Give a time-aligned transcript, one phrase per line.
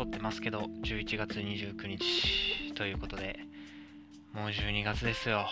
[0.00, 3.38] 撮ってますけど、11月29日ということで、
[4.32, 5.46] もう12月ですよ。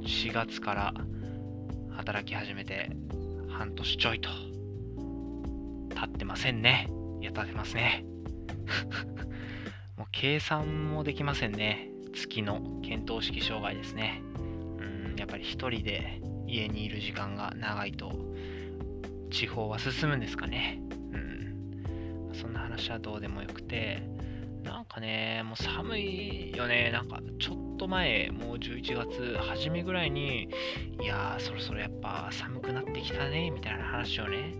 [0.00, 0.94] 4月から
[1.90, 2.90] 働き始めて
[3.50, 4.30] 半年ちょいと。
[5.94, 6.88] 経ってませんね。
[7.20, 8.06] いや、経てますね。
[9.98, 11.90] もう計算もできませんね。
[12.14, 14.22] 月の見当式障害ですね。
[14.78, 18.14] うん、やっぱり一人で家にいる時間が長いと、
[19.30, 20.85] 地方は進むんですかね。
[22.40, 24.02] そんな話はどうでもよくて、
[24.62, 26.90] なんかね、もう寒いよね。
[26.90, 30.48] なんかちょっと前、もう11月初めぐらいに、
[31.00, 34.54] いやー、そろそろやっぱ寒くなってきたね、みたいな話をね、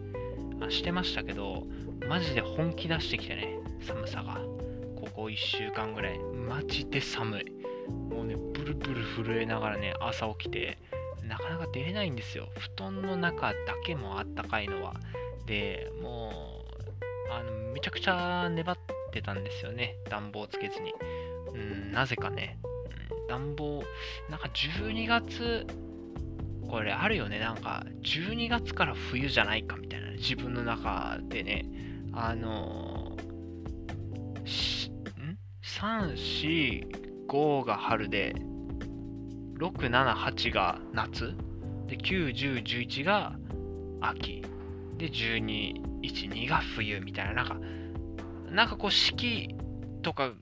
[0.68, 1.66] してましたけど、
[2.08, 4.40] マジで本気出してきてね、寒さが。
[4.96, 6.18] ここ1週間ぐらい。
[6.18, 7.44] マジで寒い。
[8.14, 10.78] もうね、ブルブル震えながらね、朝起きて、
[11.22, 12.48] なかなか出れないんですよ。
[12.58, 13.54] 布団の中だ
[13.84, 14.94] けもあったかいのは。
[15.46, 16.65] で、もう、
[17.30, 18.76] あの、めちゃくちゃ粘っ
[19.12, 19.96] てたんですよね。
[20.08, 20.94] 暖房つけずに。
[21.54, 22.58] うん、なぜかね。
[23.10, 23.82] うん、暖房、
[24.30, 25.66] なんか12月、
[26.68, 27.38] これあるよね。
[27.38, 30.10] なんか、12月から冬じゃないかみたいな。
[30.12, 31.66] 自分の中でね。
[32.12, 38.34] あのー、ん ?3、4、5が春で、
[39.58, 41.34] 6、7、8が夏、
[41.86, 43.36] で、9、10、11が
[44.00, 44.42] 秋、
[44.96, 47.56] で、12、1、2が冬みたいな、なんか、
[48.50, 49.54] なんかこう、四季
[50.02, 50.32] とか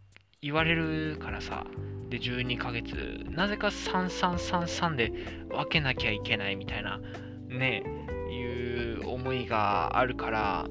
[0.43, 1.67] 言われるからさ、
[2.09, 2.95] で、12ヶ月、
[3.31, 5.13] なぜか3333で
[5.49, 7.01] 分けなきゃいけないみたいな、
[7.49, 7.83] ね、
[8.31, 10.67] いう思いがあるから、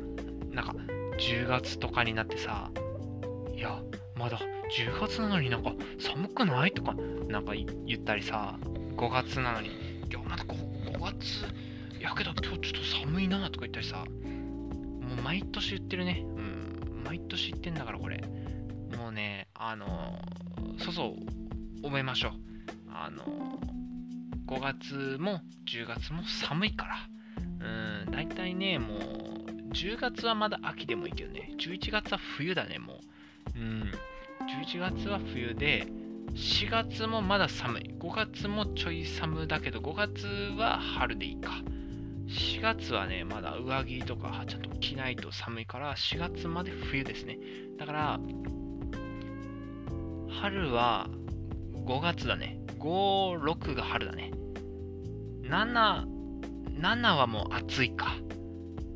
[0.52, 0.76] なんか、
[1.20, 2.72] 10月とかになってさ、
[3.56, 3.82] いや、
[4.16, 4.40] まだ
[4.74, 6.96] 10月なのになんか寒くないとか
[7.28, 8.58] なんか言ったりさ
[8.96, 9.72] 5月なのにい
[10.12, 11.46] やまだ 5, 5月
[12.00, 14.04] やけど今日ちょっと寒いなとか言ったりさ
[15.24, 16.24] 毎年言ってるね。
[16.24, 17.04] うん。
[17.06, 18.24] 毎年言ってんだからこれ。
[18.98, 20.20] もうねあの
[20.80, 21.16] そうそ
[21.82, 22.32] う覚えましょう。
[22.90, 23.24] あの
[24.48, 26.96] 5月も10月も寒いから。
[28.06, 29.00] うん大体ねもう
[29.72, 31.52] 10月はまだ秋でもいいけどね。
[31.58, 33.00] 11月は冬だねも
[33.56, 33.60] う。
[33.60, 33.92] うん。
[34.44, 35.88] 11月は冬で、
[36.34, 37.96] 4月もまだ寒い。
[38.00, 41.52] 5月もちょい寒だけど、5月は春でいいか。
[42.34, 47.38] 4月はね、まだ上着とかちゃんと着ないと寒いから、4月まで冬ですね。
[47.78, 48.20] だから、
[50.42, 51.10] 春は
[51.86, 52.60] 5月だね。
[52.80, 54.32] 5、6が春だね。
[55.44, 56.06] 7、
[56.80, 58.16] 7はもう暑いか。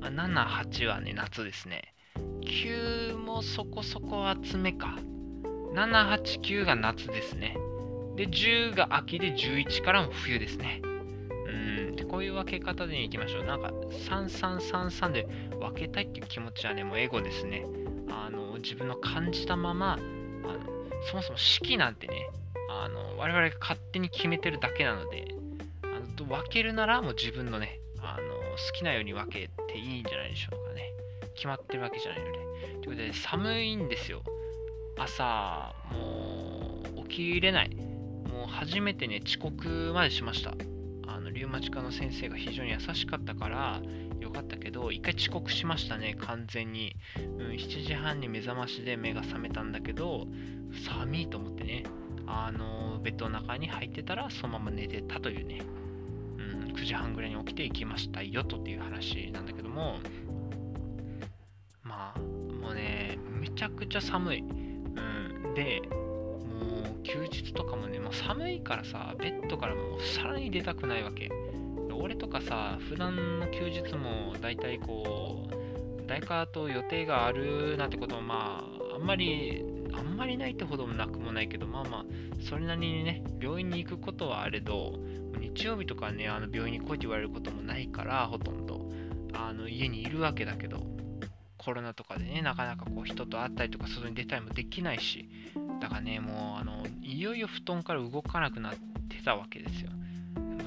[0.01, 1.93] 7、8はね、夏ですね。
[2.41, 4.97] 9もそこそこ暑めか。
[5.73, 7.55] 7、8、9が夏ですね。
[8.15, 10.81] で、10が秋で11からも冬ですね。
[12.09, 13.43] こういう分け方でいきましょう。
[13.43, 15.27] なんか、3333で
[15.59, 17.65] 分けたいっていう気持ちはね、もうエゴですね。
[18.09, 20.77] あの、自分の感じたまま、あの
[21.09, 22.29] そもそも式なんてね、
[22.69, 25.27] あの、我々が勝手に決めてるだけなので、
[25.83, 30.91] あの分けるならもう自分のね、あの、好きなように分けていいんじゃないでしょうかね。
[31.35, 32.31] 決まってるわけじゃないので。
[32.31, 34.23] ということで、寒いんですよ。
[34.97, 37.75] 朝、もう起きれない。
[37.75, 40.53] もう初めてね、遅刻までしました。
[41.07, 43.81] あの、リウマチ科の先生が非常に優しかったから、
[44.19, 46.95] よかったけど、一回遅刻しましたね、完全に。
[47.39, 50.27] うん、7時半に目覚ましで目が覚めたんだけど、
[50.85, 51.83] 寒いと思ってね、
[52.27, 55.61] あの、ベッドの中に入ってたら、そのまま寝てたというね、
[56.37, 59.99] うん、9時半ぐらいに起きて行きましたよとっていう話なんだけども、
[61.83, 64.43] まあ、もうね、めちゃくちゃ寒い。
[65.57, 66.06] で、もう
[67.03, 71.29] 休日とかもね、もう寒いからさ、ベッドからもうさらに出たくないわけ。
[71.99, 79.63] 俺とかさ、普段の休日も大体こう、誰かと予定があるなんてこともまあ、あんまり、
[79.93, 82.05] あんまりないってほどもなくもないけど、まあまあ、
[82.39, 84.99] それなりにね、病院に行くことはあれど、
[85.39, 88.89] 日曜日とかね、あの病院に来いって言われることもないから、ほとんど、
[89.33, 90.85] あの家にいるわけだけど、
[91.57, 95.29] コロナとかでね、なかなかこう人と会ったりとか外に出たりもできないし、
[95.79, 98.75] だからね、もうあの、いよいよ布団から動かなくなっ
[99.09, 99.91] てたわけですよ。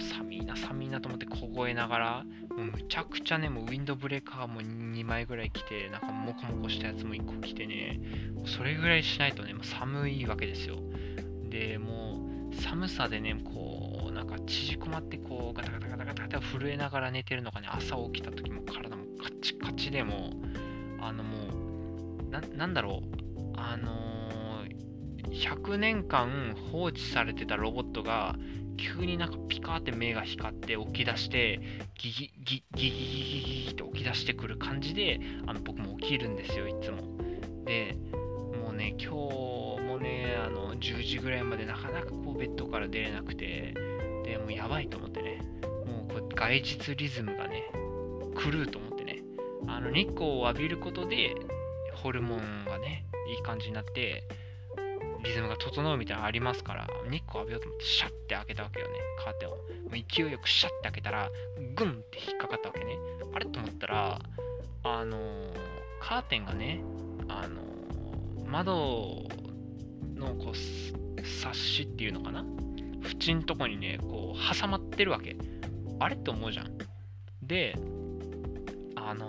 [0.00, 2.24] 寒いな、寒いなと思って凍えながら、
[2.56, 8.00] もうむちゃくちゃね、もうウィンドブレーカーも2枚ぐらい来て、なんかモコモコしたやつも1個来てね、
[8.46, 10.76] それぐらいしないとね、もう寒いわけですよ。
[11.50, 20.30] で、もう寒さでね、こう、なんか縮こまってこう、ガタガタガタガタガタ震えながら寝てるのがね、朝起きた時も体もカチカチでも
[21.00, 21.36] あのも
[22.26, 24.19] う、ななんだろう、あのー、
[25.30, 28.36] 100年間放置されてたロボットが、
[28.76, 31.60] 急になんかピカーって目が光って起き出して、
[31.98, 37.02] ギギギギギギギギって起き出してくる感じで、あの僕も起きるんですよ、いつも。
[37.66, 37.96] で、
[38.64, 39.16] もうね、今日
[39.86, 43.74] もね、あの、10時ぐらいまでなかなかこうベッドから出れなくて、
[44.24, 45.42] で、もうやばいと思ってね、
[45.86, 47.64] もうこう外日リズムがね、
[48.34, 49.22] 狂うと思ってね、
[49.66, 51.34] あの、日光を浴びることで、
[51.94, 54.24] ホルモンがね、いい感じになって、
[55.22, 59.52] リズムが整うみたいなのありますから、日光浴びようと思ってシャッて開けたわけよね、カーテンを。
[59.52, 59.60] もう
[59.92, 61.30] 勢いよくシャッて開けたら、
[61.76, 62.96] グンって引っかかったわけね。
[63.32, 64.20] あれと思ったら、
[64.82, 65.52] あのー、
[66.00, 66.82] カーテンがね、
[67.28, 69.24] あのー、窓
[70.14, 70.56] のこう、
[71.22, 72.44] サッシっていうのかな？
[73.02, 75.36] 縁のとこにね、こう、挟まってるわけ。
[75.98, 76.78] あれって思うじゃん。
[77.42, 77.74] で、
[78.96, 79.28] あの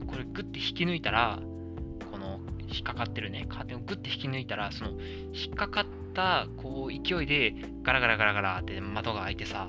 [0.00, 1.40] ー、これグッて引き抜いたら、
[2.70, 4.90] 引っかかってるね、カーテンをグッて引き抜いたら、その
[5.32, 9.68] 引っかかったこう勢いでガラガラガラガラって窓が開いてさ、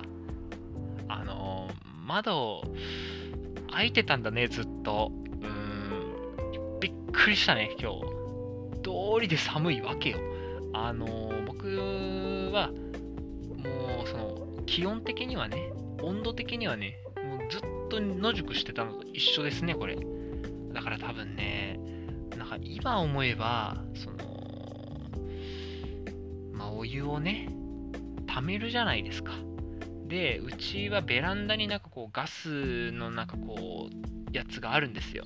[1.07, 2.63] あのー、窓
[3.72, 5.12] 開いてたんだね、ずっと。
[5.42, 8.01] うーん、びっくりしたね、今日。
[8.81, 10.19] 通りで寒いわけよ。
[10.74, 11.68] あのー、僕
[12.54, 19.98] は、もう、その、気温的にはね、温度的にはね、もうずっと野宿してたのと一緒ですね、これ。
[20.74, 21.80] だから多分ね、
[22.50, 24.18] か今思えば、その、
[26.54, 27.50] まあお湯をね、
[28.28, 29.34] 溜めるじゃないですか。
[30.07, 35.25] で、うちはベランダになんかこうガスのなんかこう、やつがあるんですよ。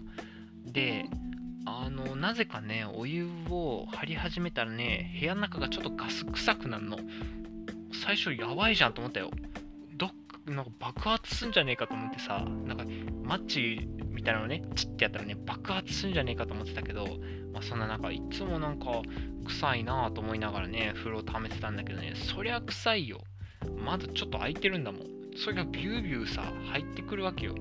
[0.66, 1.06] で、
[1.66, 6.98] あの、なぜかね、お湯を張り始めたらね、部屋の中がちょっとガス臭くなるの。
[7.94, 9.32] 最初やばいじゃんと思ったよ。
[9.96, 12.84] どっかなんか爆発すんじゃねえかと思ってさ、なんか
[13.24, 13.88] マッチ
[14.24, 17.06] みたいなのね、チッてやったらね、爆発するんじゃねえかと思ってたけど、
[17.52, 19.02] まあ、そんな中、いつもなんか
[19.48, 23.20] 臭いなぁと思いながらね、風呂を溜めてたんだけどね、そりゃ臭いよ。
[23.78, 25.02] まだちょっと開いてるんだもん。
[25.36, 26.42] それがビュービューさ、
[26.72, 27.56] 入ってくるわけよ。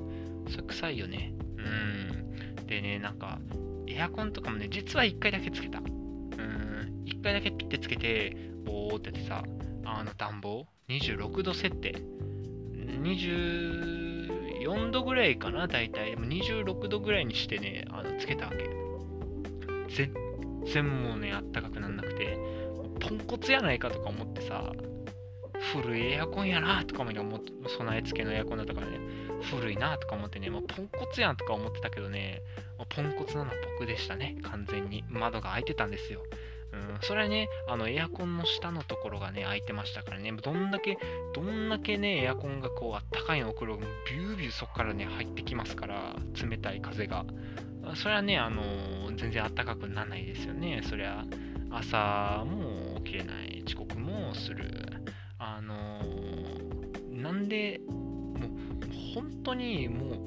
[0.49, 1.35] それ臭いよね。
[1.57, 2.67] うん。
[2.67, 3.41] でね、なんか、
[3.89, 5.81] エアコンとかもね、実は1回だけつけた。
[5.81, 7.03] うん。
[7.07, 9.43] 1回だけピッてつけて、ボーってやってさ、
[9.85, 11.97] あの暖房、26度設定。
[13.03, 14.02] 20
[14.63, 16.15] 4度ぐらいかな、大体。
[16.15, 18.69] 26度ぐらいにしてね、あのつけたわけ。
[19.95, 20.13] 全
[20.73, 22.39] 然もうね、あったかくなんなくて、
[23.01, 24.73] ポンコツやないかとか思ってさ、
[25.73, 28.99] 古いエアコンやなとかも思って、備え付けのエアコンだったからね、
[29.51, 32.43] 古いなとか思ってね、もうポンコツやんとか思ってたけどね、
[32.89, 35.05] ポンコツなのは僕でしたね、完全に。
[35.09, 36.23] 窓が開いてたんですよ。
[36.73, 40.97] うん、それはね、あのエアコンの下のところがね、開いてましたからね、どんだけ、
[41.35, 47.25] どんだけね、エアコンがこう、あったかいの送る、ビュービューそこからね、入ってきますから、冷たい風が。
[47.95, 50.83] それはね、あのー、全然あったかくならないですよね。
[50.89, 51.25] そりゃ、
[51.71, 54.65] 朝も起きれない、遅刻もする。
[55.39, 60.27] あのー、なんで、もう、本当にも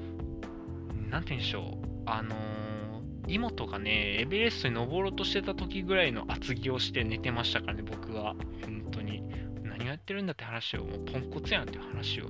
[1.08, 2.65] う、なんて言うんでしょう、あのー
[3.28, 8.36] 妹がね、エベレストに登ろうとしてた時ぐらいの厚着をして寝てましたからね、僕は。
[8.64, 9.24] 本当に。
[9.64, 12.26] 何をやってるんだって話を、もうポンコツやんっていう話を。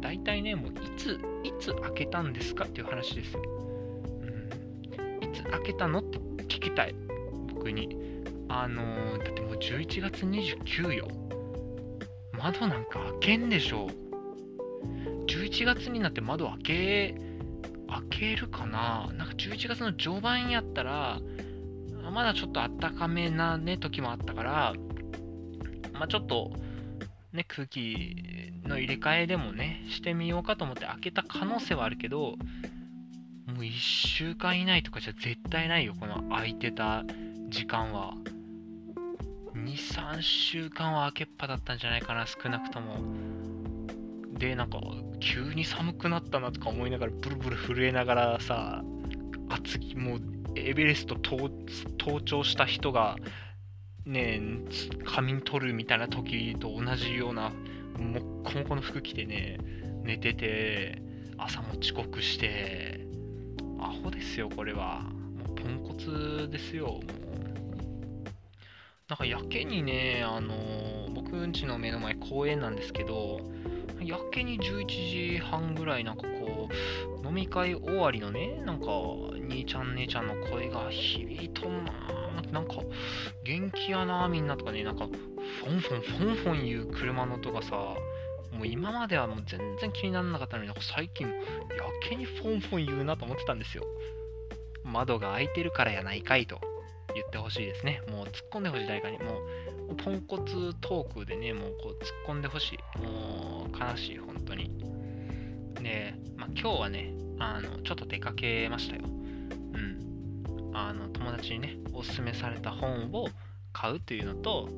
[0.00, 2.64] 大体ね、もういつ、いつ開けたんですか？
[2.64, 3.42] っていう話ですよ。
[3.42, 5.24] うん。
[5.24, 6.94] いつ開けたのって聞きたい。
[7.54, 7.96] 僕に。
[8.48, 11.08] あのー、だってもう11月29よ。
[12.38, 13.88] 窓なんか開けんでしょ。
[15.26, 17.14] 11月になって窓開け
[17.88, 19.08] 開けるかな？
[19.14, 21.20] なんか11月の序盤やったら、
[22.12, 24.74] まだちょっとあったかめなね、時もあったから、
[25.92, 26.52] まあちょっと、
[27.32, 32.36] ね、空気の入れ替えでもね、してみようかと思って開けた可能性はあるけど、
[33.46, 37.04] もう1週間以内とかじゃ絶対ないよ、この空いてた
[37.48, 38.14] 時間は。
[39.54, 42.98] 2、3週間は開けっぱだったんじゃないかな、少なくとも。
[44.38, 44.78] で、なんか、
[45.20, 48.82] 急に寒くなったなとか思いながら、ブルブル震えながらさ、
[49.48, 50.20] 厚着、もう、
[50.56, 53.16] エベレスト登頂した人が、
[54.04, 54.40] ね、
[55.04, 57.50] 仮眠取るみたいな時と同じような、
[57.98, 59.58] もっこもこの服着てね、
[60.02, 61.02] 寝てて、
[61.38, 63.06] 朝も遅刻して、
[63.78, 65.02] アホですよ、これは。
[65.02, 67.00] もうポンコツですよ、もう。
[69.08, 73.40] なんかやけにね、あの、僕んちの目の前公園なんですけど、
[74.06, 78.86] やけに11時半ぐらいなんかこう、飲み会終わりのね、なんか、
[79.34, 82.76] 兄ちゃん姉ちゃんの声が響いとんなーなんか、
[83.44, 91.34] 元気やなみんなとかね、なんか、フォンフォン、フォンフォン言う車の音がさ、もう今まではもう全然気にならなかったのに、なんか最近、や
[92.08, 93.84] けにフォンフォン言うなと思ってたんですよ。
[94.84, 96.60] 窓が開いてるからやないかいと
[97.14, 98.02] 言ってほしいですね。
[98.08, 99.18] もう突っ込んでほしい誰かに。
[99.18, 102.98] もうポンコツトークでね、もうこう突っ込んでほしい。
[102.98, 104.70] もう悲しい、本当に。
[105.82, 109.02] で、まあ、今日はね、あの、ちょっと出かけましたよ。
[109.04, 110.06] うん。
[110.76, 113.28] あの友達にねおすすめされた本を
[113.76, 114.70] 買うというのと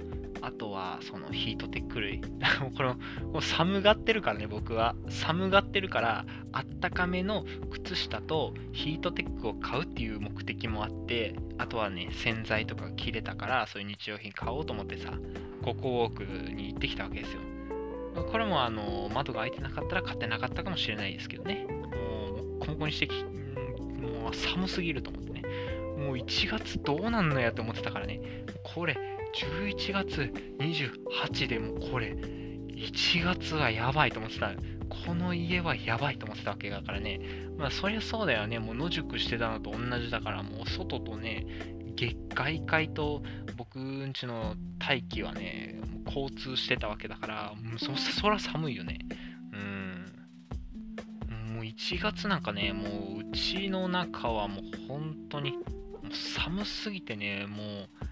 [0.43, 2.21] あとはそのヒートテック類。
[2.77, 2.95] この
[3.33, 4.97] もう寒がってるからね僕は。
[5.09, 15.13] 寒がってるからあったかめの靴下とヒートテックを買うっていう目的もあってあとはね洗剤とか切れたからそういう日用品買おうと思ってさ
[15.63, 17.41] ココウォークに行ってきたわけですよ。
[18.33, 21.67] これもあの窓が開いてなかったら買ってなかったかもしれないですけどね。
[21.69, 25.28] もうコンコンにしてきもう寒すぎると思って。
[25.99, 28.21] もう1月どうなんのやって思ってたからね。
[28.63, 28.97] これ
[29.35, 34.53] 11月28でもこれ1月はやばいと思ってた。
[34.89, 37.21] この家はやばいと思ってたわけだからね。
[37.57, 38.59] まあそりゃそうだよね。
[38.59, 41.45] もう野宿してたのと同じだからもう外とね
[41.97, 43.23] 月外界と
[43.57, 48.99] 僕んちの大気はね交通してたわけだからそそら寒いよね。
[49.53, 51.55] うん。
[51.55, 55.55] もう1月なんかねもううちの中はもう本当に
[56.15, 58.09] 寒すぎてねもう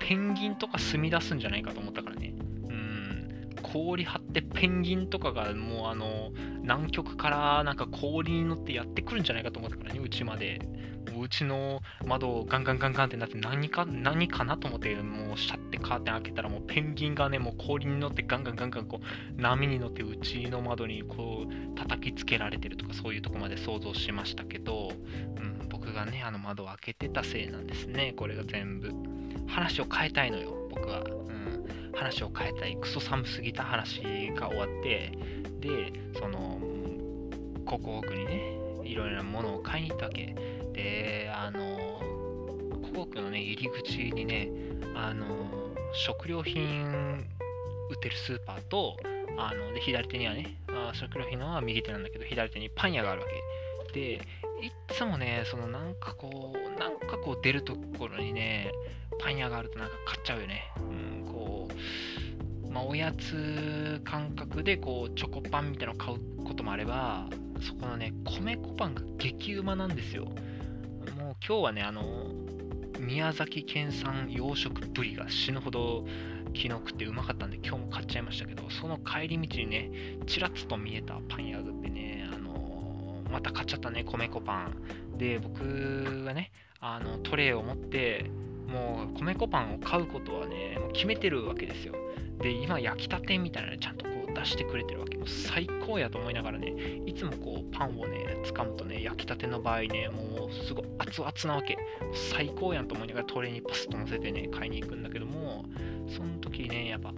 [0.00, 2.34] ペンギンとか住み出すんじゃないかと思ったからね。
[2.68, 6.30] うん、氷張ってペンギンとかがもうあの、
[6.62, 10.60] 南極からなんか氷に乗ってやってくるんじゃないかと思ったからね、うちまで。
[11.20, 24.92] うちの窓をガンガンガンガンってなって何か、何かなと思って、もうシャッてカーテン開けたらもうペンギンがね、もう氷に乗ってガンガンガンガンこう波に乗ってうちの窓にこう叩きつけられてるとかそういうとこまで想像しましたけど、
[25.36, 25.51] うん、
[25.92, 28.90] 僕がね、あの窓を開けてたせいなんですね、これが全部。
[29.46, 31.00] 話を変えたいのよ、僕は。
[31.00, 32.78] うん、話を変えたい。
[32.80, 34.00] クソ寒すぎた話
[34.34, 35.12] が終わって、
[35.60, 36.58] で、その、
[37.66, 40.34] ここ奥にね、いろいろなものを買いに行ったわけ。
[40.72, 44.48] で、あの、ここ奥のね、入り口にね、
[44.94, 45.26] あの、
[45.92, 47.26] 食料品
[47.90, 48.96] 売ってるスーパーと、
[49.36, 53.26] あので左手にはね、あ食料品のは右手なんだけど、左手にパン屋があるわ
[53.92, 53.92] け。
[53.92, 54.22] で、
[54.62, 58.70] いっつもね、そのなんかこう、なんかこう出るところにね、
[59.20, 60.72] パン屋があるとなんか買っちゃうよね。
[60.76, 67.26] うん、こう、まあ、おやつ感覚でこうチョコパンみたいなの買うこともあれば、
[67.60, 70.26] そこのね、米粉パンが激うまなんですよ。
[70.26, 70.34] もう
[71.18, 72.30] 今日はね、あの、
[73.00, 76.04] 宮崎県産養殖ブリが死ぬほど
[76.54, 79.90] 昨日食ってうまかったんで今日も買っちゃいましたけど、その帰り道にね、
[80.26, 82.41] ちらっと見えたパン屋があってね、あの
[83.32, 85.18] また買っちゃったね、米粉パン。
[85.18, 88.30] で、僕がね、あのトレイを持って、
[88.68, 91.94] もう米粉パンを買うことはね、もう決めてるわけですよ。
[92.40, 95.16] で、今焼きたてみたいなのちゃんとこう出してくれてるわけ。
[95.16, 96.74] もう最高やと思いながらね、
[97.06, 101.76] いつもこうパンをね、掴むとね、焼きたての場合ね、もうすごい熱々なわけ。
[102.12, 105.64] 最高やんと思いながらトレーにパスッと乗せてね、買いに行くんだけども、
[106.08, 107.12] その時ね、やっぱ、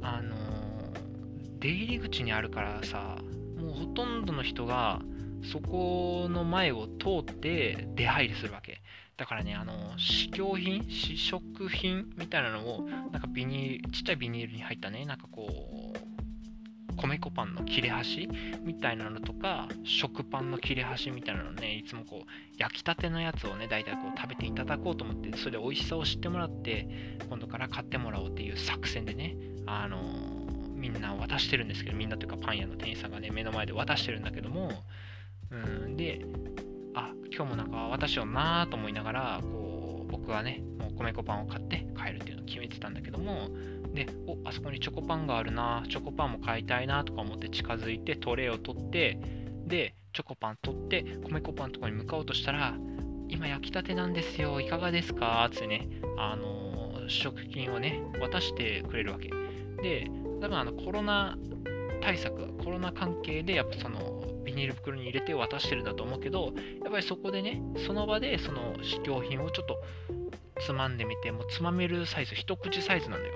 [0.00, 3.18] あのー、出入り口にあるからさ、
[3.58, 5.02] もうほとんどの人が、
[5.42, 8.82] そこの前を通って出入りするわけ。
[9.16, 18.28] だからね、あの、試供品、試食品みたいなのを、なんかビニール、ちっちゃいビニールに入ったね、なんかこう、米粉パンの切れ端
[18.62, 30.00] みたいなのとか、食パンの切れ端みたいなのね、いつもこう、焼きたてのやつをね、大体こう食べていただこうと思って、それで美味しさを知ってもらって、今度から買ってもらおうっていう作戦でね、あの
[30.74, 34.70] みんな渡してるんですけど、みんなというかパン屋の店員さんがね、目の前で渡してるんだけども、
[35.50, 35.56] う
[35.88, 36.20] ん、で、
[36.94, 43.48] あ今日もなんか私をなと思いながらこう僕はねもう米粉パンを買って帰るっていうのを決めてたんだけども
[43.94, 49.18] でおあそこにチョコパンがあるなチョコパンも買いたいなとか思って近づいてトレイを取って
[49.66, 52.74] でチョコパン取って米粉パンのとこに向かおうとしたら
[53.28, 55.48] 今焼きたてなんですよいかがですか？
[55.48, 55.88] ってね
[56.18, 59.30] あの食品をね渡してくれるわけ。
[59.82, 61.38] で多分あのコロナ
[62.02, 64.19] 対策コロナ関係でやっぱその
[64.50, 66.52] ビニール袋に入れて渡してるんだと思うけど、
[66.82, 69.80] やっぱりそこでね、その場でその試供品をちょっと
[70.60, 73.34] つまんでみて、もうつまめるサイズ、一口サイズなんだよ。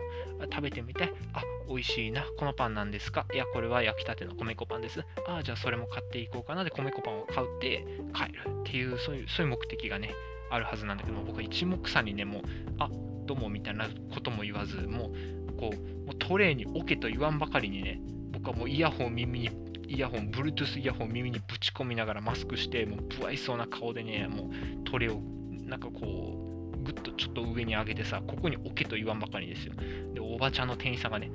[0.50, 5.04] 食べてみて、あ、美味しいな、このパンなんですかいや、これは焼きたての米粉パンです。
[5.28, 10.11] ああ、じゃあそれも買っていこうかなで、米粉パンを買うって帰るっていう、そういう、そういう目的がね、
[10.50, 12.42] あるはずなんだけど、僕は一目散にね、もう、
[12.78, 12.90] あ、
[13.26, 15.12] どうもみたいなことも言わず、も
[15.49, 18.00] う、こう、もうトレーに置けと言わんばかりにね、
[18.33, 19.63] 僕はもうイヤホン耳に
[19.94, 25.20] イヤホン、Bluetooth イヤホン耳にぶち込みながらマスクして、もう不愛想な顔でね、もうトレを
[25.66, 29.72] なんかこう、ぐっとちょっと上に上げてさ、ここに置けと言わんばかりですよ。
[30.12, 31.30] で、おばちゃんの店員さんがね、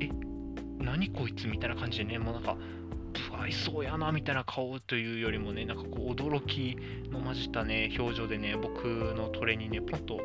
[0.00, 0.08] え、
[0.78, 1.46] 何こいつ？
[1.46, 2.56] みたいな感じでね、もうなんか、
[3.18, 6.76] 不愛想やなみたいな顔というよりもねなんかこう驚き
[7.10, 10.20] の混じったね表情でね僕のトレにねポンと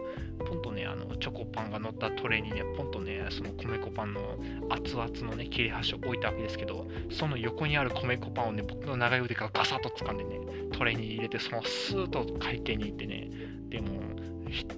[0.45, 4.37] ポンとねあのチョコパンが乗ったトレにねポンとねその米粉パンの
[4.69, 10.39] 熱々のね切れ端を置いたわけですけどその横にある米粉パンをね僕の長い腕からガサッと掴んでね
[10.71, 13.29] トレに入れてそのスーッと会計に行ってね
[13.69, 13.87] でも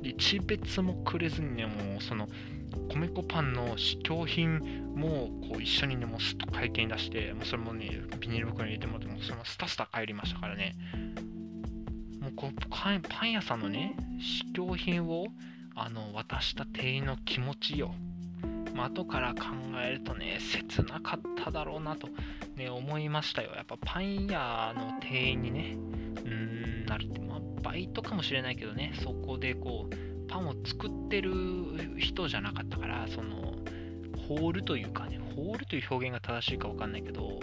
[0.03, 2.27] 一別もくれずにねもうその
[2.89, 4.59] 米粉パンの試供品
[4.95, 10.75] もこう一緒にね、もうすっと会計に出して、もうそれもね、ビニール袋に入れてもらって、もそのスタスタ帰りましたからね。
[12.19, 15.27] もうこうパン屋さんのね、試供品を
[15.75, 17.93] あの渡した店員の気持ちよ。
[18.75, 19.41] まあ、後から考
[19.83, 22.07] えるとね、切なかっただろうなと、
[22.55, 23.51] ね、思いましたよ。
[23.55, 25.77] やっぱパン屋の店員にね、
[26.23, 31.31] うん、なるって、まあ、バイトかもしれないけどね、そこでこう、パンを作ってる
[31.97, 33.55] 人じゃなかったからその
[34.27, 37.39] ホールというかねホールという表現が正しいか分かんないけど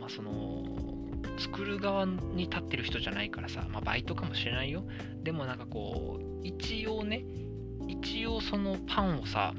[0.00, 0.64] まあその
[1.38, 4.84] 作る側に立ってる人じゃないからさ、まあ、バイトかもしれないよ。
[5.22, 7.24] でもなんかこう一応ね
[7.88, 9.52] 一応そのパンをさ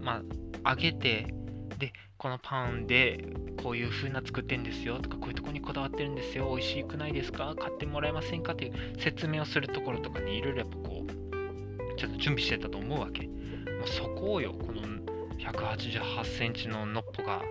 [0.00, 0.22] ま
[0.64, 1.34] あ揚げて
[1.78, 3.24] でこのパンで
[3.62, 10.85] こういう風な作ってんですよとかこういうとこにこだわってるんですよ美味しくないですか買ってもらえませんかっていう説明をするところとかにいろいろやっぱ
[11.96, 13.26] ちょっと準備してたと思うわけ。
[13.26, 13.32] も
[13.84, 14.82] うそこをよ、この
[15.38, 17.42] 188センチのノッポが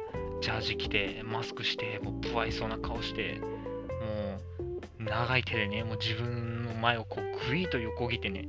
[0.41, 4.39] ジャージ着て、マスクして、もう不愛想な顔して、も
[4.99, 8.47] う長い手でね、もう自分の前をこうグイーと横切ってね、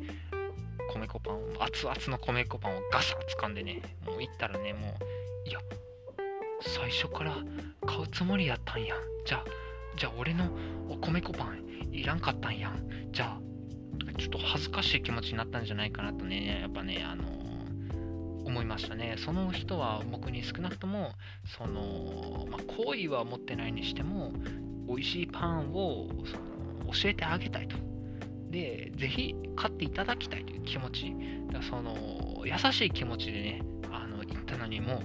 [0.92, 4.96] 米粉パンを、熱々の米粉パンをガサッ掴んでね、もう行ったらね、も
[5.46, 5.60] う、いや、
[6.60, 7.36] 最初から
[7.86, 8.98] 買うつもりやったんやん。
[9.24, 9.44] じゃあ、
[9.96, 10.50] じゃあ俺の
[10.88, 13.10] お米粉パンいらんかったんやん。
[13.12, 13.40] じゃあ、
[14.18, 17.24] ちょっと恥ずかしい気持ちになったんじゃないかなとね、やっぱね、あの
[18.46, 19.16] 思いましたね。
[19.18, 21.10] その人は僕に少なくとも、
[21.44, 24.32] その、まあ、好意は持ってないにしても、
[24.88, 26.36] 美味しいパンをそ
[26.86, 27.76] の教えてあげたいと。
[28.50, 31.14] で、ぜひ買っていただきたいという気持ち。
[31.52, 35.02] だその、優しい気持ちでね、あの言ったのにも、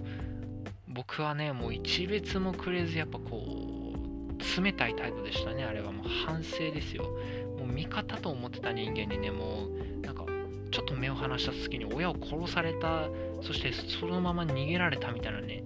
[0.87, 7.05] 僕はね、もう一別もくれず、やっぱこう、冷たい態度でしたね、あれはもう反省ですよ。
[7.71, 10.25] 味方と思ってた人間にね、もう、なんか、
[10.71, 13.07] ちょっと目を離した隙に親を殺された、
[13.41, 15.63] そしてそのまま逃げられたみたいなね、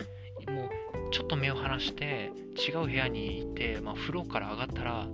[0.48, 0.70] も
[1.10, 2.32] う、ちょっと目を離して
[2.68, 5.08] 違う部屋にいて、まあ、風呂から上がったら、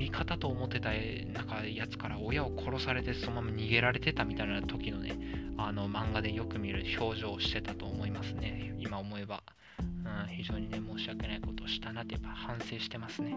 [0.00, 5.18] 味方と思ってたなんかやつから親を殺されてそのまま逃げられてたみたいな時のね、
[5.58, 9.42] あの漫画でよく見る表情をしてたと思いますね、今思えば。
[9.78, 13.34] うん、非常にね、申し訳ないことをしたなってやっぱ反省してますね。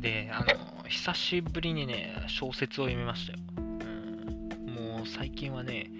[0.00, 3.38] で、あの、久しぶりにね、小説を読みましたよ。
[3.58, 5.90] うん、もう最近はね、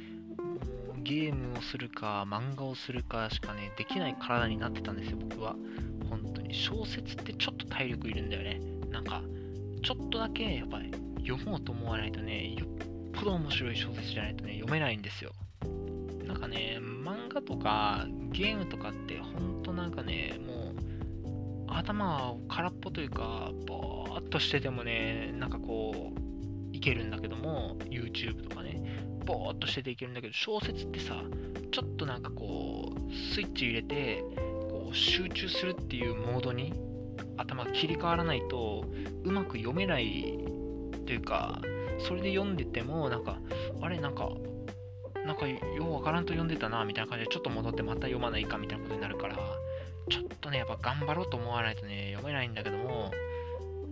[1.02, 5.56] ゲームをするか漫画をするかしかね、できない体になってたんですよ、僕は。
[6.10, 6.54] 本当に。
[6.54, 8.60] 小説ってちょっと体力いるんだよね。
[8.90, 9.22] なんか、
[9.82, 10.92] ちょっとだけやっぱり
[11.26, 12.68] 読もうと思わないとね、よっ
[13.12, 15.32] ぽど面白い小説じゃないとね、読めないんですよ。
[16.26, 20.57] なんかね、漫画とかゲームとかってほんとなんかね、もう
[21.70, 28.82] 頭空っぽというか、ぼーっとしててもね、なんかこう、いけるんだけども、YouTube とかね、
[29.24, 31.22] ぼーっとしてていけるんだけど、小説ってさ、
[31.70, 34.24] ちょっとなんかこう、スイッチ入れて、
[34.70, 36.72] こう集中するっていうモードに
[37.36, 38.84] 頭切り替わらないと、
[39.24, 40.38] うまく読めない
[41.06, 41.60] というか、
[42.06, 43.38] それで読んでても、なんか、
[43.80, 44.30] あれ、なんか、
[45.26, 49.17] なんかようわからんと読んでたなみたいな感じでちょっと戻ってまた読まないかみたいなことになる
[50.48, 53.12] とねやっぱ頑張ろうと思わないとね読めないんだけども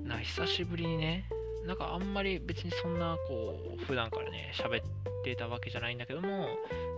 [0.05, 1.29] な久しぶりにね
[1.67, 4.85] なんかあんまり別にそんなこう普段からね喋っ
[5.25, 6.49] てたわけじゃないんだけども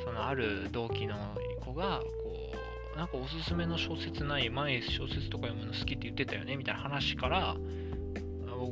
[0.05, 1.17] そのある同期の
[1.65, 2.53] 子がこ
[2.95, 7.57] うなんかおすすめの小説ない前小説とか読むの好きって言ってたよねみたいな話から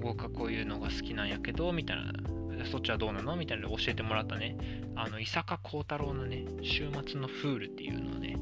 [0.02, 2.12] 僕はこういうのが好きなんやけどみたいな
[2.70, 3.36] そっちはどうなの？
[3.36, 4.56] みたいなの教えてもらったね、
[4.96, 8.38] あの、伊坂幸太郎のね、週末のフールっていうのをね、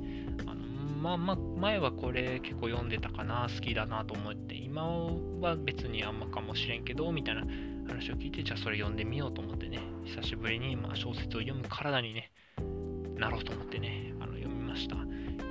[1.04, 4.88] まあまあ、前はこれ結構読んでたかな、好きだなと思って、今
[5.42, 7.42] は別にあんまかもしれんけど、みたいな
[7.86, 12.32] 話を聞いて、じゃあそれ読んでみようと思ってね、久しぶりにまあ小説を読む体にね、
[13.18, 14.96] なろうと思ってね、あの読みました。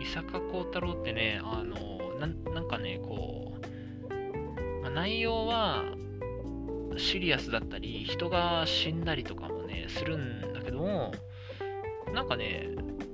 [0.02, 2.18] 伊坂幸太郎ってね、あの、
[2.52, 3.54] なんかね、こ
[4.10, 5.84] う、まあ、内容は、
[6.98, 11.12] シリアスだったり、人が死んだりとかもね、するんだけども、
[12.12, 12.70] なんかね、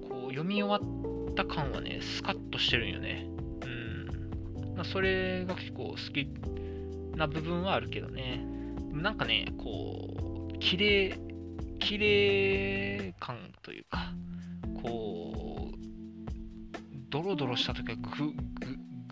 [0.08, 0.99] こう読み終わっ
[1.40, 3.26] た感はね、スカッとしてるんよね。
[3.64, 4.74] うん。
[4.76, 6.28] まあ、それが結構好き
[7.16, 8.46] な部分はあるけどね。
[8.92, 11.20] なんかね、こう、綺麗、
[11.80, 14.14] 綺麗感というか、
[14.84, 15.78] こう、
[17.10, 18.34] ドロドロした時はぐ、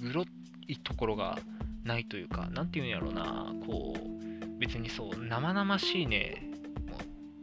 [0.02, 0.26] ぐ、グロ
[0.68, 1.40] いところが
[1.86, 6.44] ないというか、なんていうんやろうな、こう、別にそう、生々しいね、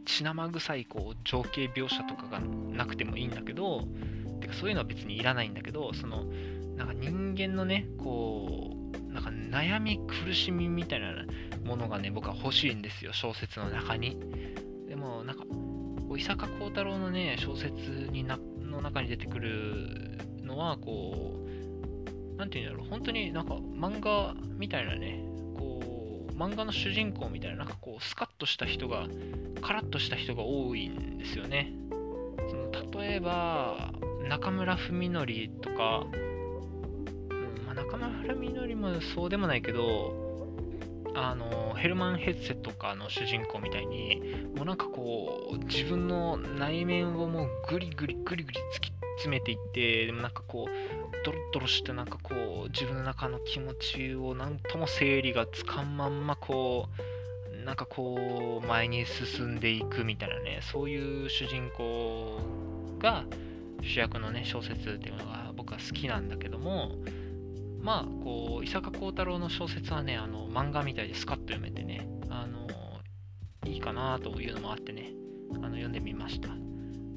[0.05, 3.88] 血生臭いこう情景描写とかがなくてもいいんだけど、
[4.40, 6.25] てかそういうのは別にいらないんだけど、その、
[6.77, 8.77] なんか人間のね、こ
[9.11, 11.25] う、なんか悩み苦しみみたいな
[11.64, 14.18] ものがね、僕は欲しいんですよ、小説の中に。
[14.88, 21.47] でも、なんか、こう伊坂幸太郎のね、小説になの中に出てくるのは、こ
[22.35, 25.25] う、なんていうんだろう、本当になんか漫画みたいなね、
[25.57, 29.07] こう、漫画の主人公みたいな、なんかこう、スカッとした人が、
[29.61, 31.73] カラッとした人が多いんですよね。
[32.51, 33.92] その例えば、
[34.28, 35.26] 中村文則
[35.60, 36.06] とか、
[37.30, 40.24] うんまあ、中村文則もそうでもないけど、
[41.14, 56.88] あのヘルマン・ヘッセとかの主人公みたいにもうなんかこう自分の内面をもうグリグリグリグリ突き詰めていってでもなんかこうドロドロしてなんかこう自分の中の気持ちを何とも整理がつかんまんまこ
[57.62, 62.40] うなんかこう前に進んでいくみたいなねそういう主人公
[62.98, 63.24] が
[63.82, 66.92] 主役のね小説っていうのが僕は好きなんだけども
[67.80, 72.66] まあこう伊坂幸太郎の小説はねあの漫画みたいでスカッと読めてねあの
[73.66, 75.12] いいかなというのもあってね
[75.54, 76.48] あの読んでみました。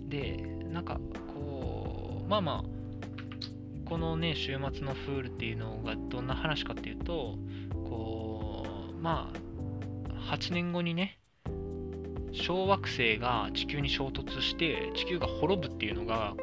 [0.07, 0.37] で
[0.71, 0.99] なんか
[1.33, 7.35] こうまあまあこのね週末のフールっていうのがどんな話かっていうと
[7.71, 11.19] こうまあ8年後にね
[12.33, 16.35] 小惑星が地球に衝突して地球が滅ぶっていうのが、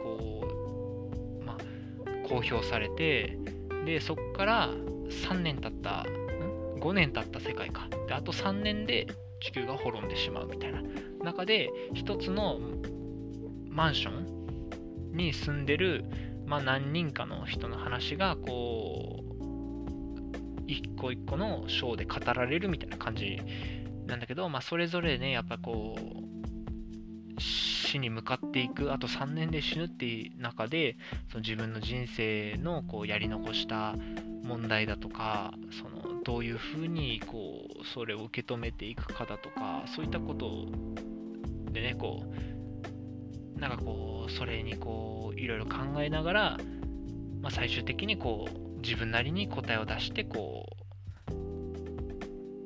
[2.29, 3.39] 公表されて
[3.85, 7.89] でそこから3年経ったん？5年経った世界か。
[8.09, 9.07] であと3年で
[9.41, 10.83] 地球が滅んでしまうみたいな。
[11.23, 12.59] 中で一つの
[13.69, 16.05] マンションに住んでる、
[16.47, 19.35] まあ、何人かの人の話がこう
[20.67, 23.39] 一個一個のショーで語られるみたいな感じ
[24.07, 26.24] なんだけど、まあ、それぞれねやっぱこう
[27.39, 30.97] 死に向かっていくあと3年で死ぬっていう中で
[31.31, 33.95] その自分の人生のこうやり残した
[34.45, 40.67] 問題だとかそのどういうふうにこうそれを受け止めていくかだとかそういったこと
[41.73, 42.23] でねこ
[43.57, 46.59] うなんかこうそれにこういろいろ考えながら、
[47.41, 50.67] まあ、最終的にこう自分なりに答えを出してこ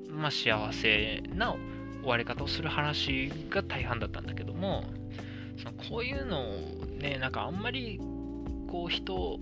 [0.08, 1.54] う、まあ、幸せな
[2.00, 4.84] 終わり方をする話が大半だったんだけども
[5.58, 6.52] そのこういうのを
[7.00, 7.98] ねなんかあんまり
[8.70, 9.38] こう人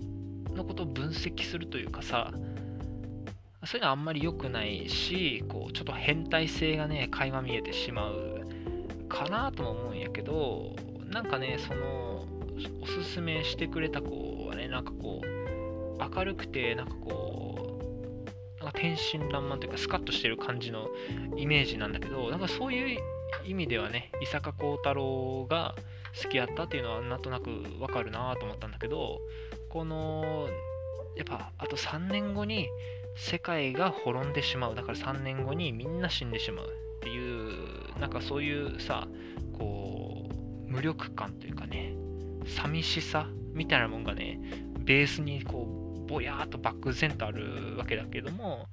[0.55, 2.31] のことを分析するというかさ
[3.65, 8.45] そういうのはあんまり良くないしこうちょっと変態性がね垣間見えてしまう
[9.09, 12.25] かなとも思うんやけどなんかねその
[12.81, 17.76] おすすめしてくれた子はねなんかこう明るくてなんかこう
[18.77, 20.87] 天真爛漫というかスカッとしてる感じの
[21.35, 22.99] イメージなんだけどなんかそういう
[23.45, 25.75] 意味ではね伊坂幸太郎が
[26.21, 29.19] 好きやったっていうのはなんとなくわかるなと思ったんだけど
[29.69, 30.47] この
[31.15, 32.69] やっぱあと3年後に
[33.15, 34.75] 世界が滅んでしまう。
[34.75, 39.07] だから3年後にみんな死んでしまうっていうなんかそういうさ
[39.57, 41.95] こう無力感というかね
[42.45, 44.39] 寂しさみたいなもんがね
[44.85, 48.67] ベースにこうぼやーっと漠然とあるわけだけども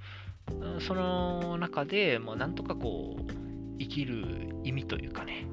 [0.80, 3.32] その中でもうなんとかこう
[3.78, 5.46] 生きる意味というかね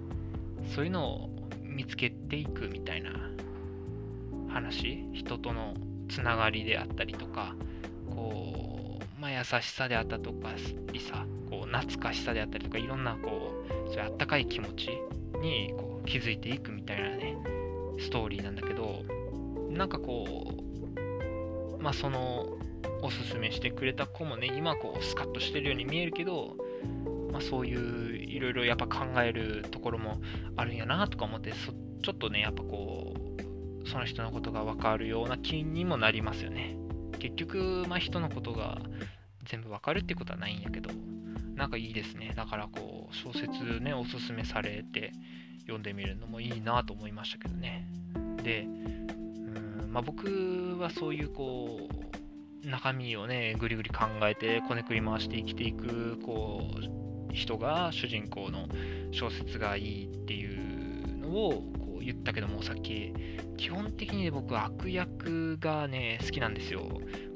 [0.76, 1.30] そういうのを
[1.64, 3.12] 見つけていくみたいな
[4.50, 5.74] 話人との
[6.10, 7.56] つながりであったりとか
[8.10, 10.50] こう、まあ、優しさであったとか
[10.92, 14.90] りさこう懐かしさであったりとかいろんなこうそういうあったかい気持ち
[15.42, 17.38] にこう気づいていくみたいなね
[18.00, 19.04] ストーリーなんだけど
[19.70, 20.71] なんかこう
[21.82, 22.58] まあその
[23.02, 26.56] おすすめしてくれた子もね今こうスカッとしてるように見えるけど
[27.32, 30.22] まあ、そういういろいろやっぱ考えるところも
[30.58, 33.16] あるんやなとか思ってちょっとねやっぱこ
[33.84, 36.78] うその人のことが分かるような気にもなりますよね。
[37.20, 38.82] 結局、まあ、人のことが
[39.46, 40.90] 全部分かるってことはないんやけど
[41.56, 42.34] なんかいいですね。
[42.36, 45.12] だからこう小説ねおすすめされて
[45.62, 47.88] 読んでみるのもいいなと思いましたけどね。
[48.44, 48.68] で、
[49.92, 51.90] まあ、僕はそういうこ
[52.64, 58.68] う中身をねぐりぐり考えてこねくり回して生きていくこう人が主人公の
[59.12, 63.14] 小説がいいっていうのをこう言ったけどもさっき
[63.58, 66.82] 基本的に僕悪役がね好きなんですよ。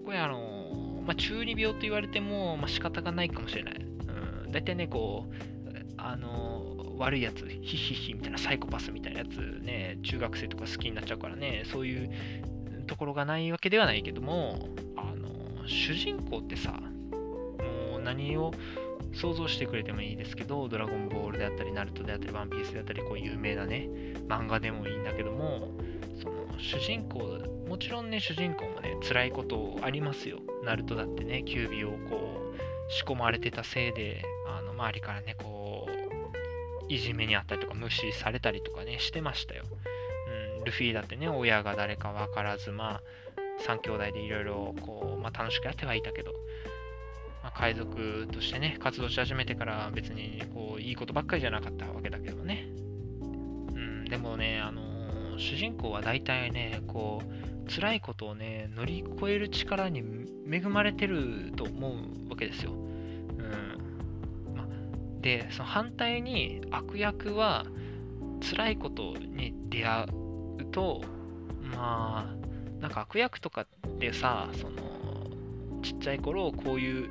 [0.05, 3.75] これあの、まあ、中二病と言われても、まあ、仕方がないかもしれない、
[4.45, 5.33] うん、大体ねこう
[5.97, 6.54] あの
[6.97, 12.09] 悪いやつヒヒヒみたいなサイコパスみたいなやつね中学生とか好きになっちゃうからねそういう
[12.87, 18.53] ところがないわけではないけどもあの主人公ってさもう何を
[19.15, 23.87] 想像してくれてもいいですけど、ドラゴンボールであったり、ナルトであったり、ワンピースであったり、こう有名なね、
[24.27, 25.69] 漫画でもいいんだけども、
[26.21, 27.19] その主人公、
[27.69, 30.39] もちろんね、主人公もね、辛いことありますよ。
[30.63, 35.64] ナルトだってね、キュービをこう、仕込まれてたせいで、あの周りからね、こう、
[36.87, 39.63] いじめにあったりとか、無視されたりとかね、してましたよ。
[40.57, 43.01] うん、ルフィだってね、親が誰か分からず、まあ、
[43.67, 46.31] 3兄弟でいろいろこう、まあ、楽しくやってはいたけど、
[47.43, 52.67] まあ、海賊としてね、活動し始めてから別にこういいことばっかりじゃなかったわけだけどね。
[53.19, 53.23] う
[53.77, 60.03] ん、でもね、あのー、主人公は大体ね、こう、辛いことをね、乗り越える力に
[60.49, 62.71] 恵まれてると思うわけですよ。
[65.25, 67.65] で、その反対に悪役は
[68.47, 70.03] 辛いことに出会
[70.59, 71.01] うと、
[71.63, 74.75] まあ、なんか悪役とかってさ、その、
[75.81, 77.09] ちっちゃい頃こういう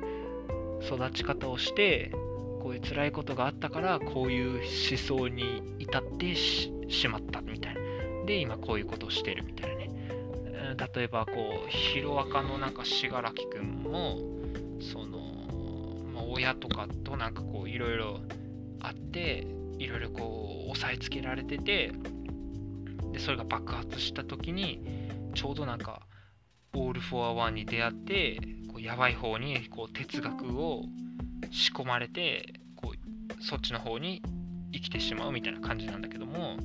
[0.81, 2.11] 育ち方をして
[2.61, 6.71] こういう辛いことがあったからこういう思想に至ってし
[7.09, 7.81] まったみたいな。
[8.25, 9.89] で今こういうことをしてるみたいなね。
[10.95, 11.33] 例えばこ
[11.67, 14.19] うヒロアカのなんか信楽くんも
[14.79, 15.14] その、
[16.35, 18.19] 親とかとなんかこういろいろ
[18.81, 19.47] あって
[19.79, 21.93] いろいろこう押さえつけられてて
[23.13, 26.01] でそれが爆発した時にちょうどなんか
[26.73, 30.83] オール・フォア・ワンに出会ってこうやばい方にこう哲学を
[31.51, 34.21] 仕込まれてこうそっちの方に
[34.73, 36.57] 生きてしまうみたいな感じなんだけども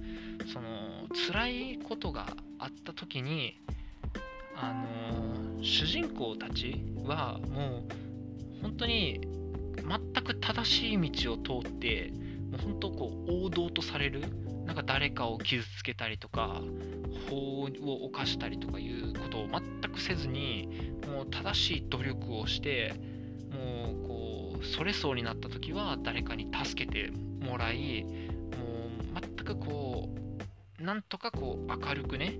[0.52, 0.68] その
[1.28, 2.26] 辛いことが
[2.58, 3.60] あった時に
[4.56, 9.20] あの主人公たちはもう本当に
[9.82, 12.12] 全く正しい道を通って
[12.50, 14.22] もう本当こう王道とされる
[14.66, 16.60] なんか誰かを傷つけたりとか
[17.28, 22.94] 法を犯したりとかいうことを全くせずにもう正しい努力をして
[23.50, 27.10] もうこうそれそうになった時は誰かに助けて
[27.44, 30.08] もらいもう全くこ
[30.80, 32.38] うなんとかこう明るくね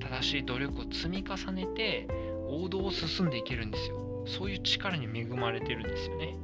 [0.00, 2.08] 正しい努力を積み重ねて
[2.48, 4.24] 王道を進んでいけるんですよ。
[4.26, 6.36] そういう力に恵まれてるんですよね。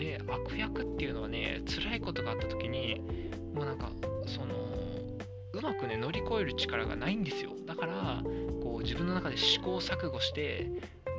[0.00, 3.02] で悪役っていうのはね辛いことがあった時に
[3.54, 3.90] もうなんか
[4.26, 4.54] その
[5.52, 7.50] うまくね乗り越える力がないんですよ。
[7.66, 8.22] だから
[8.62, 10.70] こう自分の中で試行錯誤して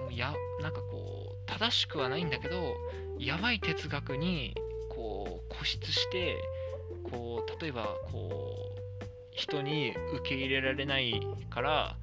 [0.01, 2.73] もうやなんかこう正しくはないんだけど
[3.19, 4.55] やばい哲学に
[4.89, 6.37] こう固執して
[7.03, 8.81] こう例えばこう
[9.31, 11.97] 人に受け入れられないから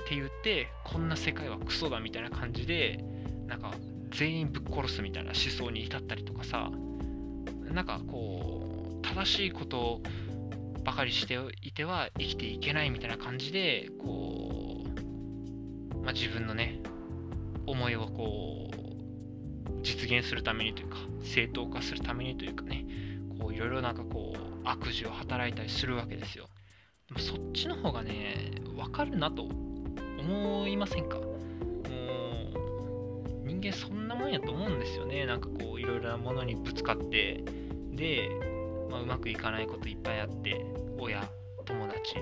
[0.00, 2.98] って言ってこんな世界はクソだみたいな感じで
[3.46, 3.72] なんか
[4.12, 6.70] 全員ぶっ殺すみたいな思想に至ったりとかさ
[7.72, 10.00] なんかこう正しいこと
[10.84, 16.80] ばかりしていては生きていけないみたいな感じでこう、まあ、自分のね
[17.66, 18.72] 思いをこう
[19.82, 22.84] 実現するためにというか正当化するためにというかね
[23.40, 26.48] こういろいろなんかこう悪事を働いたりするわけですよ。
[27.08, 31.18] でもそっちの方がね分かるなと思いませんか？
[33.62, 35.26] 間そんなもんやと思うんですよね。
[35.26, 37.42] なんかこういろいろなものにぶつかって。
[37.92, 38.28] で
[38.90, 40.64] まあ、うまくいかないこといっぱいあって。
[40.98, 41.28] 親
[41.64, 42.16] 友達。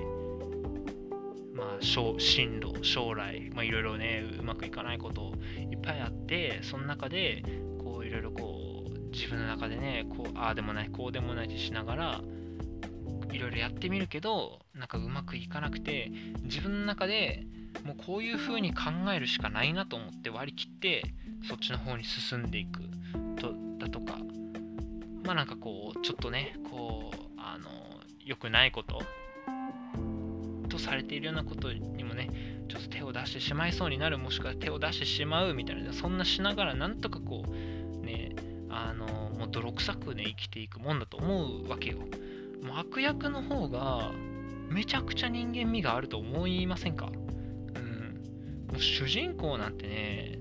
[1.55, 3.51] まあ進路将来。
[3.55, 5.33] まいろいろねうまくいかないこと
[5.71, 6.61] いっぱいあって。
[6.63, 7.43] その中で
[7.79, 12.21] こういろいろこう自分の中でねこうああでもないこうでもないってしながら
[13.33, 16.11] いろいろやってみるけどなんかうまくいかなくて
[16.43, 17.45] 自分の中で
[17.85, 21.03] もうこういう風に考えるしかないなと思って割り切って
[21.49, 22.81] そっちの方に進んでいく
[23.41, 24.19] とだとか
[25.25, 27.71] まあなんかこう、ちょっとね、こう、あの、
[28.25, 29.01] 良くないこと
[30.69, 32.31] とされているようなことにもね、
[32.69, 38.35] ちょっと手を出してしまいそうになる、もしくは手を出してしまうみたいな、そんなしながらなんとかこう、ね、
[38.71, 41.99] あの、もう泥臭くね、生きていくもんだと思うわけよ。
[42.63, 44.13] もう悪役の方が、
[44.69, 47.11] めちゃくちゃ人間味があると思いませんか？
[47.75, 48.69] うん。
[48.71, 50.39] もう主人公なんてね、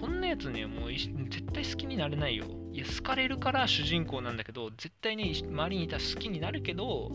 [0.00, 2.44] こんなやつね、もう絶対好きになれないよ。
[2.72, 7.10] いや、好かれるから主人公なんだけど、絶対ね、周りにいたら好きになるけど、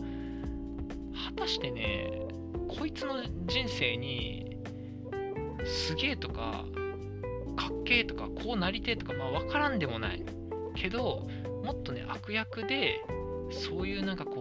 [1.26, 2.10] 果たしてね、
[2.68, 4.56] こいつの人生に、
[5.64, 6.64] すげえとか、
[7.56, 10.24] かっけえとか、こうなりてえとか、まあ分からんでもない。
[10.76, 11.28] けど、
[11.64, 13.00] もっとね、悪役で、
[13.50, 14.39] そういうなんかこう、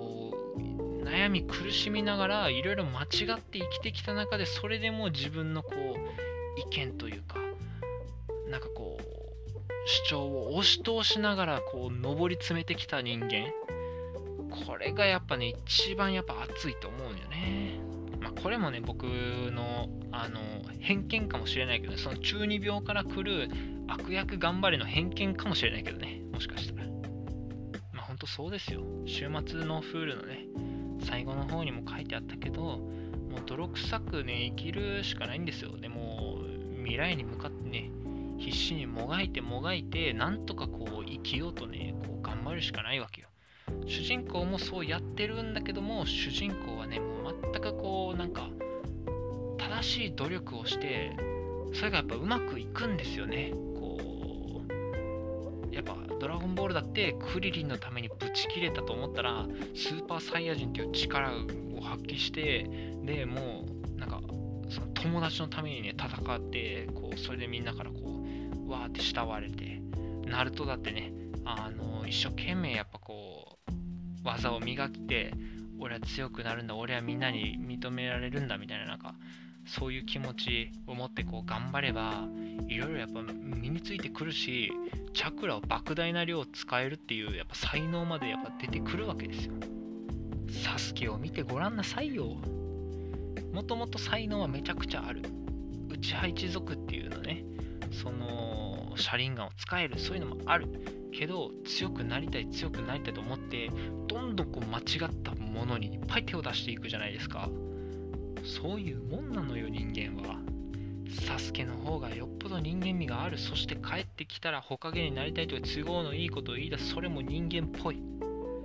[1.04, 3.06] 悩み苦しみながらいろいろ間違
[3.38, 7.36] って生きてきた中でそれでも自分のこう意見というか
[8.50, 9.20] なんかこう
[9.86, 13.52] 主張を押し通しながらこう上り詰めてきた人間。
[14.66, 17.80] これがやっぱね一番やっぱ熱いと思うんよね。
[18.20, 20.40] まあこれもね僕のあの
[20.80, 23.50] 偏見かもしれないけど、ね、その中二病から来る
[23.88, 26.22] 悪役頑張れの偏見かもしれないけどね。
[26.32, 26.88] もしかしたら。
[27.94, 28.82] まあほんとそうですよ。
[29.06, 30.46] 週末のフールのね。
[31.02, 35.78] 最後の方にも書いてあったけどもう泥臭くね生きるしかないんですよ。
[35.78, 37.92] でもう未来に向かってね
[38.38, 43.28] 必死にもがいてもがいてなんとかこう生きようとねこう頑張るしかないわけよ。
[43.86, 48.50] 主人公もそうやってるんだけども主人公はねもう全くこうなんか
[49.58, 51.16] 正しい努力をして
[51.74, 53.54] それがやっぱうまくいくんですよね。
[55.72, 61.32] やっぱドラゴンボールだってクリリンのためにブチ切れたと思ったらスーパーサイヤ人っていう力
[61.78, 62.70] を発揮して
[63.04, 64.22] でもうなんか
[64.70, 68.24] その友達のためにね戦ってこうそれでみんなからこ
[68.68, 69.82] うわーって慕われて
[70.26, 71.14] ナルトだってね
[71.46, 75.34] あの一生懸命やっぱこう技を磨きて
[75.80, 79.16] 俺は強くなるんだ俺はみんなに認められるんだみたいななんか
[79.70, 82.26] そういう気持ちを持ってこう頑張れば
[82.68, 84.72] いろいろやっぱ身についてくるし
[85.14, 89.54] チャクラを莫大な量使えるっていうやっぱ才能までやっぱ出てくるわけですよ。
[90.64, 92.38] サスケを見てごらんなさいよ。
[93.54, 95.22] もともと才能はめちゃくちゃある。
[95.88, 97.44] 内派一族っていうのね。
[97.92, 100.00] その車輪ガンを使える。
[100.00, 100.68] そういうのもある。
[101.12, 103.72] けど強くなりたい強くなりたいと思って
[104.08, 107.50] どんどんこう間違ったものにいっぱい手を出していくじゃないですか。
[108.50, 110.40] そういうもんなのよ人間は。
[111.26, 113.38] サスケの方がよっぽど人間味がある。
[113.38, 116.90] そして帰ってきたらほかげになりたいとか都合のいいことを言い出す。
[116.90, 118.02] それも人間っぽい。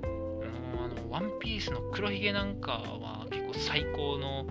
[0.02, 4.46] あのワンピースの黒ひげなんかは結構最高の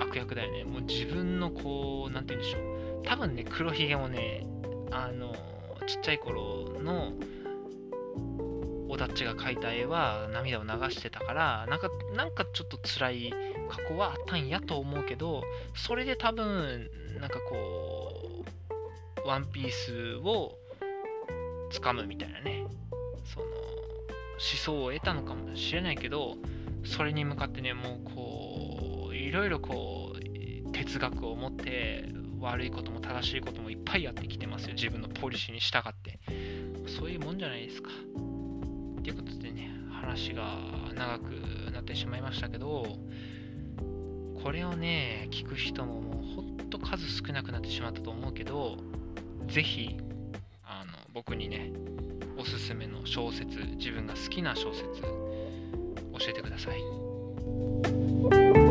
[0.00, 0.64] 悪役だよね。
[0.64, 2.58] もう自分のこう何て言うんでしょ
[3.00, 3.02] う。
[3.04, 4.46] 多分ね黒ひげもね
[4.90, 5.34] あの
[5.86, 7.12] ちっちゃい頃の
[8.88, 13.32] オダッチが描いた絵は涙を流してたからなんかなんかちょっと辛い
[13.76, 15.42] 過去はあったんやと思うけど
[15.74, 16.88] それで多分
[17.20, 18.44] なんかこ
[19.24, 20.56] うワンピースを
[21.72, 22.66] 掴むみたいなね
[23.24, 23.52] その思
[24.38, 26.36] 想を得たのかもしれないけど
[26.84, 32.04] それに向かってねもうこういろいろこう哲学を持って
[32.40, 36.20] 悪いことも正しいこともいっぱいやってきてますよ自分のポリシーに従って。
[36.86, 37.90] そういうもんじゃないですか。
[39.02, 40.58] ということでね、話が
[40.94, 41.30] 長く
[41.72, 42.86] なってしまいましたけど、
[44.44, 48.76] これをね、聞く人ももうほんと数少なくなってしまったと思うけど、
[49.48, 49.96] ぜひ、
[50.62, 51.72] あの、僕にね、
[52.36, 55.08] おすすめの小説、自分が好きな小説、教
[56.28, 58.63] えてください。